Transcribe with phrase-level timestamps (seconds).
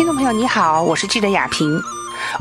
[0.00, 1.78] 听众朋友，你好，我是记者雅萍。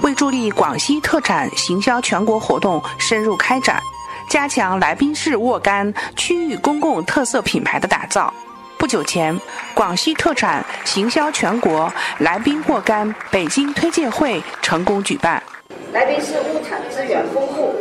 [0.02, 3.82] 为助力广西特产行销全国活动深入开展，
[4.30, 8.34] 加强来宾市沃柑区域公共特色品牌的打造，
[8.78, 9.38] 不久前，
[9.74, 15.44] 广西特产行销全国来宾沃柑北京推介会成功举办。
[15.92, 17.76] 来宾市物产资源丰富，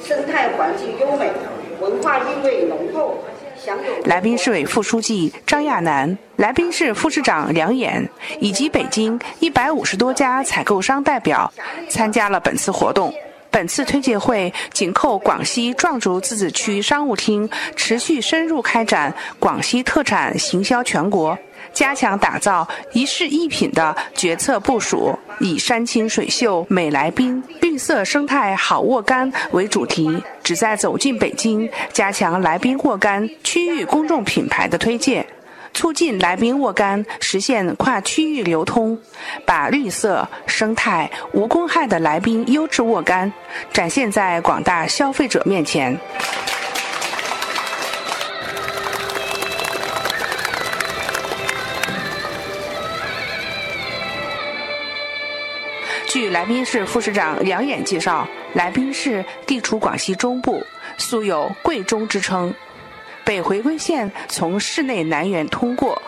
[0.00, 1.32] 生态环境优美，
[1.80, 3.18] 文化韵味浓厚。
[4.04, 8.06] 来宾市委副书记张亚楠、来宾市副市长梁衍
[8.40, 11.50] 以及北京一百五十多家采购商代表
[11.88, 13.12] 参加了本次活动。
[13.50, 21.38] 本次推介会紧扣广西壮族自治区商务厅持续深入开展广西特产行销全国。
[21.74, 35.26] 加强打造一市一品的决策部署，以山清水秀美来宾、绿色生态好沃柑为主题，旨在走进北京，加强来宾沃柑区域公众品牌的推介，
[35.74, 38.96] 促进来宾沃柑实现跨区域流通，
[39.44, 43.30] 把绿色生态无公害的来宾优质沃柑
[43.72, 45.98] 展现在广大消费者面前。
[56.34, 60.60] 来宾市副市长梁衍介绍，来宾市地处广西中部，
[60.98, 62.52] 素有“桂中”之称。
[63.22, 66.02] 北回归线从市内南缘通过，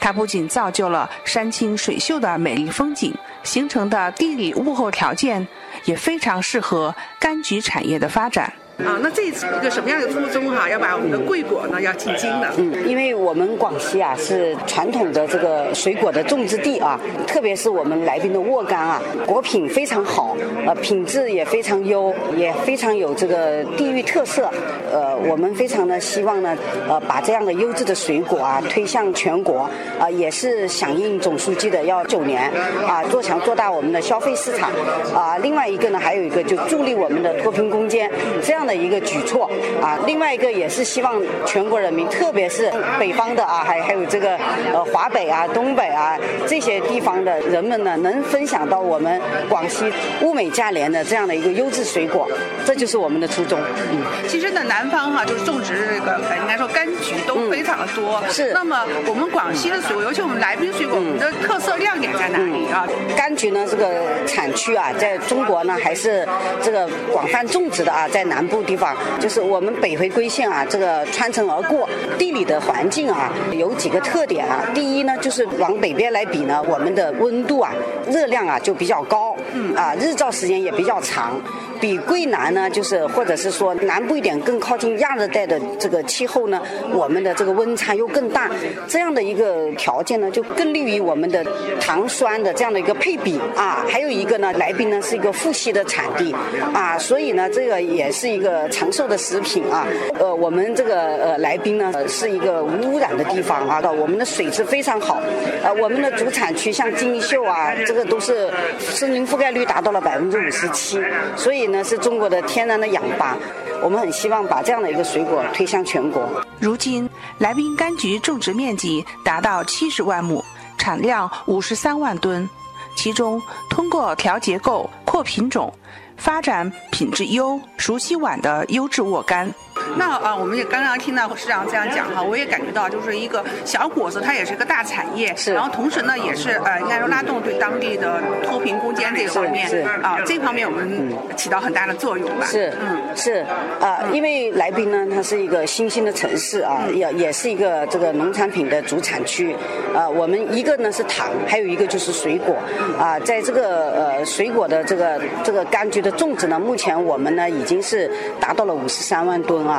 [0.00, 5.46] 它不仅造就了山清水秀的美丽风景，形成的地理物候条件
[5.84, 8.52] 也非常适合柑橘产业的发展。
[8.84, 10.68] 啊，那这次一个什么样的初衷哈？
[10.68, 12.48] 要把我们的桂果呢要进京的。
[12.58, 24.48] 嗯，因为我们广西啊是传统的这个水果的种植地啊，特别是我们来宾的沃柑啊，果品非常好，呃，品质也非常优，也非常有这个地域特色。
[24.92, 26.56] 呃，我们非常的希望呢，
[26.88, 32.48] 呃，把这样的优质的水果啊推向全国啊，也是响应总书记的要九年
[32.86, 34.70] 啊，做强做大我们的消费市场
[35.12, 35.36] 啊。
[35.38, 38.08] 另外一个呢，还有一个就助力我们的脱贫攻坚
[38.40, 38.67] 这样。
[38.68, 44.38] 的一个举措啊，另外一个也是希望全国人民，特别是北方的啊，还还有这个
[44.74, 46.16] 呃华北啊、东北啊
[46.46, 52.28] 这些地方的人们呢，能分享到我们广西物美价廉的这样的一个优质水果，
[52.66, 53.58] 这就是我们的初衷。
[53.90, 58.22] 嗯，其实呢，南方哈就是种植这个应该说柑橘都非常的多。
[58.28, 58.52] 是。
[58.52, 62.86] 那么我们广西的水果，尤其我们来宾水果，我们的特色亮点在哪里啊？
[63.16, 63.86] 柑橘呢，这个
[64.26, 66.28] 产区啊，在中国呢还是
[66.60, 68.57] 这个广泛种植的啊，在南部。
[68.64, 71.88] 地方就是我们北回归线啊，这个穿城而过，
[72.18, 74.64] 地理的环境啊，有几个特点啊。
[74.74, 77.72] 第一呢，就是往北边来比呢，我们的温度啊、
[78.08, 79.36] 热量啊就比较高，
[79.76, 81.40] 啊，日照时间也比较长。
[81.80, 86.60] 比桂南呢，就是或者是说南部一点更靠近亚热带的这个气候呢，
[86.92, 88.50] 我们的这个温差又更大，
[88.88, 91.44] 这样的一个条件呢，就更利于我们的
[91.80, 93.84] 糖酸的这样的一个配比啊。
[93.88, 96.34] 还有一个呢，来宾呢是一个富硒的产地
[96.74, 99.86] 啊，所以呢，这个也是一个长寿的食品啊。
[100.18, 105.20] 呃，我们这个呃来宾呢是一个无污染的地方啊，到我们的水质非常好，
[105.62, 111.00] 呃，我们的主产区像金秀啊，这个都是森林覆盖率达到了百分之五十七，
[111.36, 111.67] 所以。
[111.68, 113.36] 呢是中国的天然的氧吧，
[113.82, 116.28] 我们很希望把这样的一个水果推向全国。
[116.58, 117.08] 如今，
[117.38, 120.44] 来宾柑橘种植面积达到七十万亩，
[120.76, 122.48] 产量五十三万吨，
[122.96, 123.40] 其中
[123.70, 125.72] 通过调结构、扩品种，
[126.16, 129.48] 发展品质优、熟悉晚的优质沃柑。
[129.96, 135.52] 那啊，我们也刚刚听到市长这样讲哈，我也感觉到就是一个小果子，它也是一个大产业，是。
[135.54, 142.46] 然后同时呢，也是呃，应该说拉动对当地的脱贫攻坚这方面，是啊，这方面我们起到很大的作用吧。
[142.46, 143.44] 是，嗯，是
[143.80, 149.54] 啊，因为来宾呢，它是一个新兴的城市啊，也也是一个这个农产品的主产区，
[149.94, 152.56] 啊，我们一个呢是糖，还有一个就是水果，
[152.98, 158.10] 啊，在这个呃水果的这个这个柑橘的种植呢，目前我们呢已经是
[158.40, 159.77] 达到了五十三万吨啊。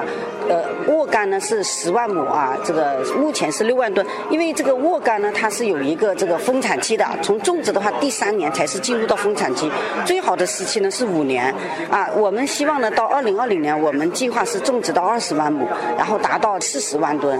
[0.50, 4.06] 呃，沃柑呢是十万亩啊，这个目前是六万吨。
[4.30, 9.70] 因为这个沃柑呢，它是有一个这个丰产期的，从种植的话，第三年才是进入到丰产期，
[10.06, 11.54] 最好的时期呢是五年
[11.92, 12.10] 啊。
[12.16, 15.68] 我们希望呢，到二零二零年，我们计划是种植到二十万亩，
[15.98, 17.40] 然后达到四十万吨。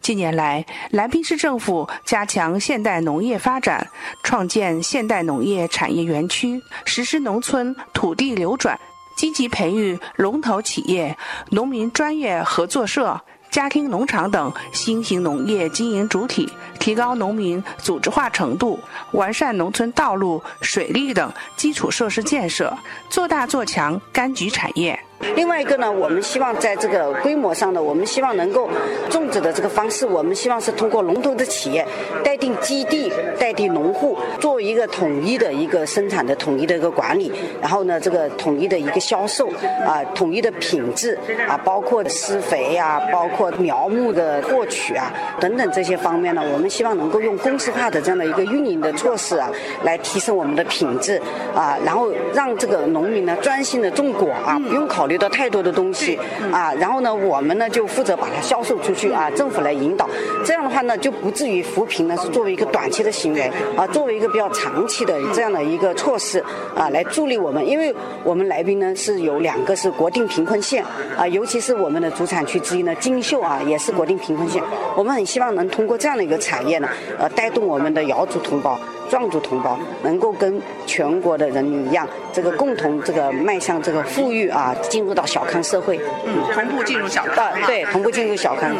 [0.00, 3.84] 近年来，来宾市政府加强现代农业发展，
[4.22, 8.78] 创建现代农业产业园区，实施农村土地流转。
[9.16, 11.16] 积极培育龙头企业、
[11.50, 13.20] 农民专业合作社、
[13.50, 16.50] 家庭农场等新型农业经营主体，
[16.80, 18.78] 提高农民组织化程度，
[19.12, 22.76] 完善农村道路、水利等基础设施建设，
[23.08, 24.98] 做大做强柑橘产业。
[25.36, 28.68] 另外一个呢，我们希望在这个规模上呢，我们希望能够
[29.10, 31.84] 种植的这个方式，我们希望是通过龙头的企业
[32.22, 39.48] 代替基地、代替农户，作为一个统一的一个生产的统一的一个管理，然后呢，这个统一的一个销售
[39.86, 41.18] 啊，统一的品质
[41.48, 49.50] 啊，包括施肥啊，包括苗木的获取啊等等这些方面呢，我们希望能够用公司化的这样的一个运营的措施啊，
[49.82, 51.20] 来提升我们的品质
[51.54, 56.18] 啊，然后让这个农民呢专心的种果啊，不用考虑到太多的东西
[56.52, 60.08] 啊，然后呢，我们呢就负责把它销售出去啊，政府来引导，
[60.44, 66.42] 这样的话呢就不至于扶贫呢是作为一个短期的行为啊，作为一个比较长期的这样的一个措施
[66.74, 70.84] 啊，来助力我们，因为我们来宾呢是有两个是国定贫困县
[71.16, 74.62] 啊，尤其是我们的主产区之一呢，金秀啊也是国定贫困县，
[74.96, 78.78] 我们很希望能通过这样的一个产业呢，呃，带动我们的瑶族同胞。
[79.08, 86.00] 壮族同胞能够跟全国的人民一样，这个共同这个迈向这个富裕啊，进入到小康社会。
[86.24, 87.52] 嗯，同步进入小康。
[87.66, 88.74] 对，同步进入小康。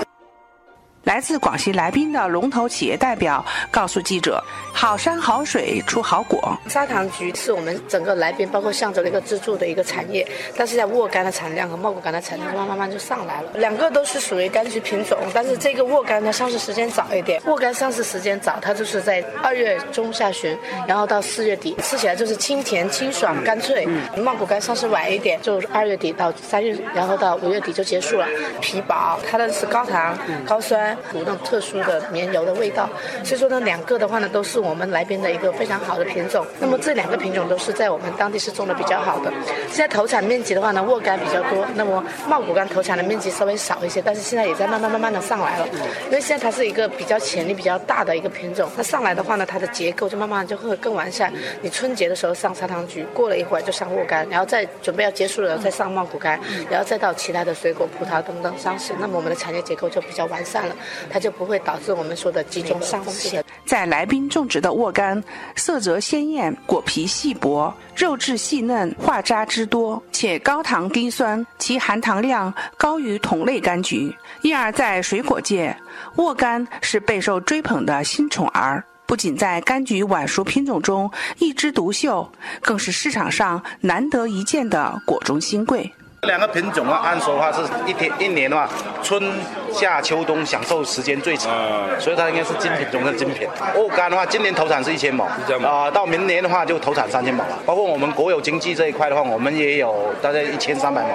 [1.04, 4.42] 来自广西来宾的龙头企业代表告诉记者
[4.72, 6.58] ：“好山好水出好果。
[6.66, 13.50] 砂糖橘是我们整个来宾包括象州的一个支柱的一个产业，但是在沃柑的产量和茂谷柑的产量慢慢慢慢就上来了。
[13.54, 17.40] 两个都是属于柑橘品种，但是这个沃柑它上市时间早一点。
[17.44, 20.56] 沃柑上市时间早，它就是在二月中下旬，
[20.86, 23.86] 然后到四月底，吃起来就是清甜清爽干脆。
[24.16, 28.26] 茂谷柑上市晚一点，就二月底到三月，然后到五月底就结束了。
[28.62, 30.16] 皮薄，它的是高糖
[30.46, 30.93] 高酸。
[31.12, 32.88] 有那种特殊的绵柔的味道，
[33.24, 36.46] 所以说呢，两个的话呢，都是我们来宾的一个非常好的品种。
[36.58, 39.32] 那么这两个品种都是在我们当地是种的比较好的。
[39.68, 45.66] 现在投产面积的话呢，沃柑比较多，那么茂谷柑投产的面积稍微少一些，但是现在也在慢慢慢慢的上来了。
[46.06, 51.32] 因为现在它是一个比较潜力比较大的一个品种，它上来的话呢，它的结构就慢慢就会更完善。
[51.62, 56.38] 你春节的时候上砂糖橘，过了一会儿就上沃柑，然后再准备要结束了再上茂谷柑，
[56.70, 60.76] 然后再到其他的水果、葡萄等等上市，那么我们的产业结构就比较完善了。
[61.10, 63.44] 它就不会导致我们说的集中上市。
[63.64, 65.22] 在来宾种植的沃柑，
[65.56, 75.74] 色泽鲜艳，果皮细薄，肉质细嫩，化渣汁多，且高糖低酸，其含糖量高于同类柑橘，因而，在水果界，
[76.16, 78.84] 沃柑是备受追捧的新宠儿。
[79.06, 82.30] 不仅在柑橘晚熟品种中一枝独秀，
[82.62, 85.92] 更是市场上难得一见的果中新贵。
[86.24, 88.66] 这两个品种啊，按说的话是一天一年的话，
[89.02, 89.22] 春
[89.70, 91.52] 夏秋冬享受时间最长，
[92.00, 93.46] 所以它应该是精品中的精品。
[93.74, 95.22] 沃柑的话，今年投产是一千亩，
[95.62, 97.58] 啊，到明年的话就投产三千亩了。
[97.66, 101.08] 包括我们国有经济这一块的话，我们也有大概一千三百亩。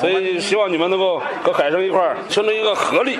[0.00, 3.18] 所以希望你们能够和海生一块儿形成一个合力，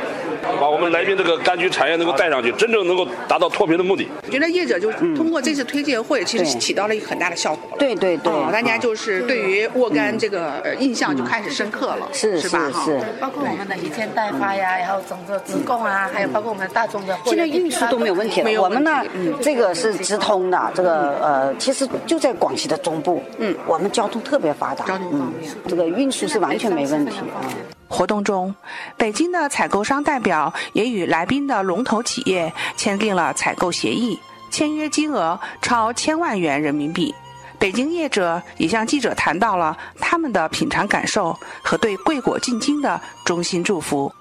[0.60, 4.08] 把我们来宾这个柑橘产业能够带上去，真正能够达到脱贫的目的。
[4.24, 7.76] 我觉得业者就通过这次推介会，其实起到了一个很大的效果。
[7.78, 12.70] 对对对，大家就是对于沃柑这个印象就开始深刻了，是是吧？
[12.84, 18.62] 是，包括我们的一件代发呀，然后整个直供啊，还有包括我们大众的，现在运输都没有问题了。
[18.62, 19.02] 我们呢，
[19.42, 27.75] 这个是直通的，这个呃，其实就在广西的中部，嗯，我们交通特别发达，交通方便，这个运输是完全没问题啊。
[27.88, 28.54] 活动中，
[28.96, 34.18] 北京的采购商代表也与来宾的龙头企业签订了采购协议，
[34.50, 37.14] 签约金额超千万元人民币。
[37.58, 44.12] 北京业者也向记者谈到了他们的品尝感受和对贵果进京的衷心祝福。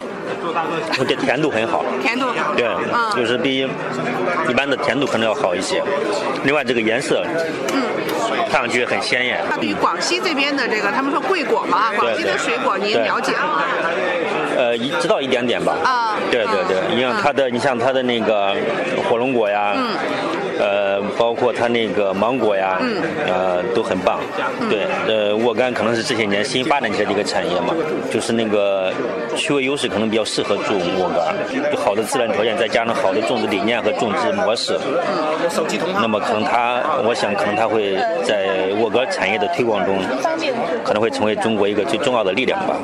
[0.94, 2.65] 这甜度很好，甜度好，对，
[3.13, 3.68] 就是比
[4.47, 5.83] 一般的甜度可能要好一些。
[6.45, 7.25] 另外，这个颜色，
[7.73, 7.83] 嗯，
[8.49, 9.40] 看上去很鲜艳。
[9.49, 13.64] 它比广西这边的这个，他们说桂果嘛，广西的水果您了解吗？
[14.57, 15.75] 呃，一知道一点点吧。
[15.83, 18.56] 啊，对对对，你像它的，你像它的那个
[19.09, 19.73] 火龙果呀。
[19.75, 19.90] 嗯。
[21.16, 22.80] 呃，包括它那个芒果呀，
[23.28, 24.19] 呃，都很棒。
[24.69, 27.74] 对，呃，沃柑可能是这些年新发展起来的一个产业嘛，
[28.12, 28.94] 就是那个
[29.36, 34.78] 区位优势可能比较适合种沃柑，好的自然条件再加上好的种植理念和种植模式，
[36.02, 39.98] 那么可能它，我想可能它会在沃柑产业的推广中，
[40.84, 42.78] 可能会成为中国一个最重要的力量吧。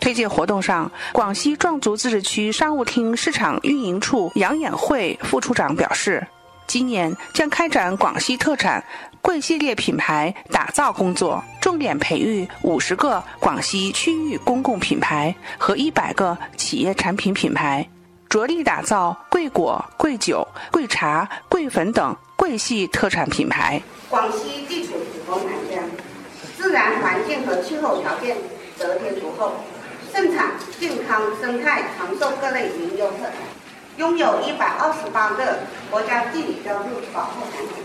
[0.00, 6.24] 推介活动上，广西壮族自治区商务厅市场运营处杨衍慧副处长表示。
[6.66, 8.82] 今年将开展广西特产
[9.20, 17.88] 桂系列品牌打造工作，重点培育五十个广西区域公共品牌和一百个企业产品品牌，
[18.28, 23.80] 着力打造桂果、桂酒、桂茶、桂粉等桂系特产品牌。
[24.10, 25.84] 广西地处普丰南疆，
[26.56, 28.36] 自然环境和气候条件
[28.78, 29.52] 得天独厚，
[30.12, 33.32] 盛产健康、生态、长寿各类名优特产。
[33.96, 35.58] 拥有一百二十八个
[35.90, 37.84] 国家地理标志保护产品，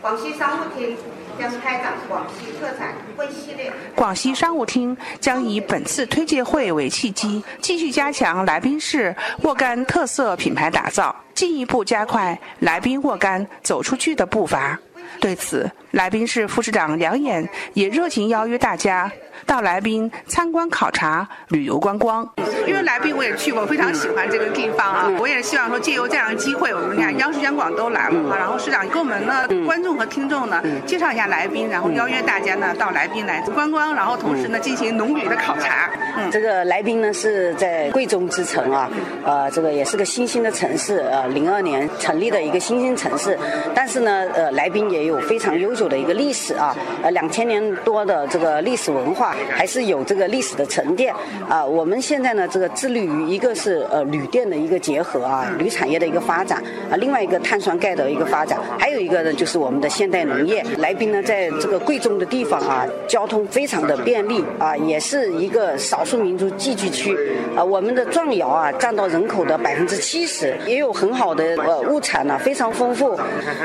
[0.00, 0.96] 广西商务厅
[1.38, 3.72] 将开展广西特产会系列。
[3.96, 14.78] 广西商务厅将以本次推介会为契机，继续加强来宾市沃柑特色品牌打造，进一步加快来宾沃柑走出去的步伐。
[15.20, 19.10] 对此，来宾市副市长梁衍也热情邀约大家。
[19.46, 22.26] 到来宾参观考察、旅游观光，
[22.66, 25.10] 因为来宾我也去过，非常喜欢这个地方啊。
[25.18, 28.38] 我也希望说借由这样的机会，我们看央视、央广都来了啊。
[28.38, 35.90] 然后市长给我们呢，观众和听众呢，介绍一下来宾，然后邀约大家呢到来宾来观光，然后同时呢进行农旅的考察。
[36.16, 38.88] 嗯，这个来宾呢是在贵州之城啊，
[39.24, 43.38] 呃，这个也是个新兴的城市，呃，零二年成立的一个新兴城市，
[43.74, 49.34] 但是呢，呃，来宾也有非常悠久的一个历史啊，呃，两千年多的这个历史文化。
[49.50, 51.14] 还是有这个历史的沉淀
[51.48, 51.64] 啊！
[51.64, 60.64] 我们现在呢，这个致力于一个是呃旅店的一个结合啊，铝产业的一个发展啊，另外一个碳酸钙的一个发展，还有一个呢就是我们的现代农业。
[60.78, 67.16] 来宾呢，在这个贵州的地方啊，交通非常的便利啊，也是一个少数民族聚居区
[67.56, 67.64] 啊。
[67.64, 73.18] 我们的壮窑啊，占到人口的百分之七十，也有很好的呃物产呢，非常丰富。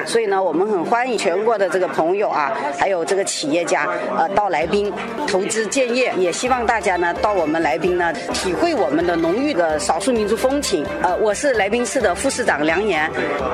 [0.06, 3.86] 所以呢，我们很欢迎全国的这个朋友啊，还有这个企业家
[4.18, 4.92] 呃到来宾
[5.28, 5.68] 投资。
[5.68, 10.86] 建业，也希望大家呢到我们来宾呢体会我们的浓郁的少数民族风情。
[11.04, 13.12] 呃，我是来宾市的副市长梁岩，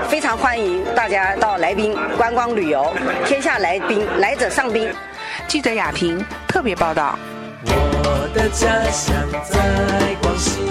[0.08, 2.94] 非常欢迎大家到来宾观光旅游，
[3.26, 4.88] 天下来宾来者上宾。
[5.48, 7.18] 记者亚平特别报道。
[7.66, 10.65] 我的家乡在广西，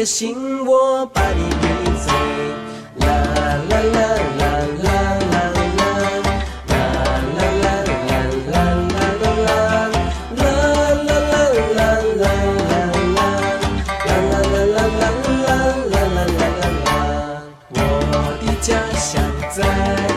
[0.00, 1.68] 的心，我把你给
[2.00, 2.08] 醉。
[3.00, 4.00] 啦啦啦啦
[4.38, 4.42] 啦
[4.80, 4.88] 啦
[5.26, 5.44] 啦，
[6.68, 6.72] 啦
[7.36, 8.00] 啦啦啦
[8.48, 8.64] 啦
[9.20, 9.60] 啦啦，
[10.36, 10.48] 啦
[11.04, 11.36] 啦啦
[11.76, 11.84] 啦啦
[12.16, 16.92] 啦啦，啦啦啦啦啦啦啦啦啦啦啦。
[17.74, 17.78] 我
[18.40, 19.04] 的家乡
[19.50, 19.58] 在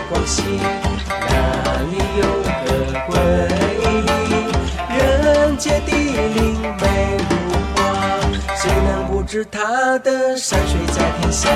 [0.10, 0.83] 广西。
[9.34, 11.50] 是他的山水在天下。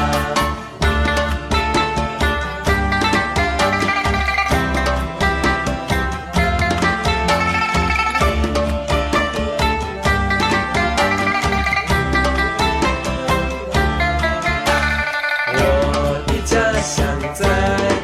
[15.54, 17.06] 我的家乡
[17.36, 17.48] 在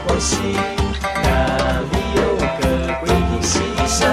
[0.06, 0.38] 广西，
[1.24, 2.22] 那里有
[2.60, 4.08] 个桂林西山，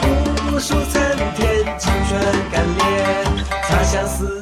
[0.00, 2.18] 古树参天，清泉
[2.50, 2.80] 甘冽，
[3.68, 4.41] 茶香四。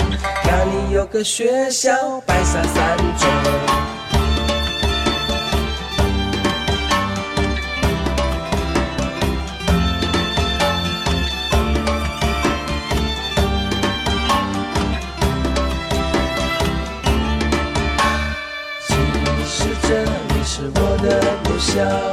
[1.11, 3.29] 个学校白沙三中，
[18.85, 18.93] 其
[19.45, 22.10] 实这里是我的故乡。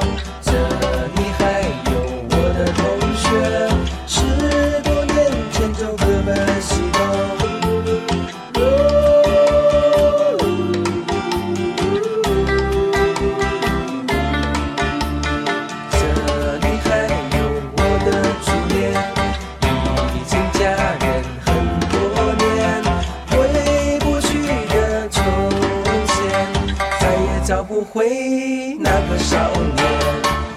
[29.19, 29.37] 少
[29.77, 29.87] 年，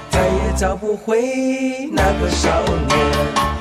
[0.10, 2.50] 再也找不回那个少
[2.88, 3.61] 年。